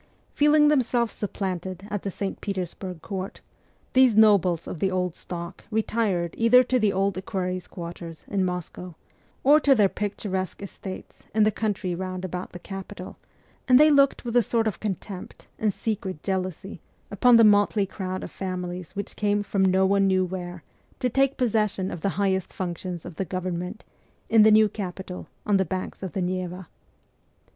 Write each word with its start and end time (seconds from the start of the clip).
Feeling 0.33 0.67
themselves 0.67 1.13
supplanted 1.13 1.87
at 1.91 2.01
the 2.01 2.09
St. 2.09 2.41
Petersburg 2.41 3.03
court, 3.03 3.41
these 3.93 4.17
nobles 4.17 4.65
of 4.67 4.79
the 4.79 4.89
old 4.89 5.13
stock 5.13 5.63
retired 5.69 6.33
either 6.39 6.63
to 6.63 6.79
the 6.79 6.91
Old 6.91 7.15
Equerries' 7.19 7.67
Quarter 7.69 8.11
in 8.27 8.43
Moscow, 8.43 8.95
or 9.43 9.59
to 9.59 9.75
their 9.75 9.87
picturesque 9.89 10.63
estates 10.63 11.21
in 11.35 11.43
the 11.43 11.51
country 11.51 11.93
round 11.93 12.25
about 12.25 12.51
the 12.51 12.57
capital, 12.57 13.17
and 13.67 13.79
they 13.79 13.91
looked 13.91 14.25
with 14.25 14.35
a 14.35 14.41
sort 14.41 14.65
of 14.65 14.79
contempt 14.79 15.47
and 15.59 15.71
secret 15.71 16.23
jealousy 16.23 16.81
upon 17.11 17.35
the 17.35 17.43
motley 17.43 17.85
crowd 17.85 18.23
of 18.23 18.31
families 18.31 18.95
which 18.95 19.15
came' 19.15 19.43
from 19.43 19.63
no 19.63 19.85
one 19.85 20.07
knew 20.07 20.25
where' 20.25 20.63
to 20.99 21.09
take 21.09 21.37
possession 21.37 21.91
of 21.91 22.01
the 22.01 22.17
highest 22.17 22.51
functions 22.51 23.05
of 23.05 23.17
the 23.17 23.23
government, 23.23 23.83
in 24.29 24.41
the 24.41 24.49
new 24.49 24.67
capital 24.67 25.27
on 25.45 25.57
the 25.57 25.63
banks 25.63 26.01
of 26.01 26.13
the 26.13 26.23
Neva. 26.23 26.67